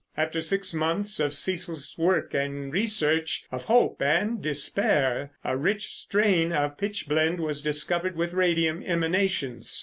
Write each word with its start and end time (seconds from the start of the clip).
After 0.17 0.41
six 0.41 0.73
months 0.73 1.19
of 1.19 1.35
ceaseless 1.35 1.95
work 1.95 2.33
and 2.33 2.73
research; 2.73 3.43
of 3.51 3.65
hope 3.65 4.01
and 4.01 4.41
despair, 4.41 5.33
a 5.43 5.55
rich 5.55 5.93
strain 5.93 6.51
of 6.51 6.75
pitch 6.75 7.07
blende 7.07 7.39
was 7.39 7.61
discovered 7.61 8.15
with 8.15 8.33
radium 8.33 8.81
emanations. 8.81 9.79